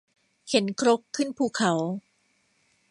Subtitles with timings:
[0.47, 1.73] เข็นครกขึ้นภูเขา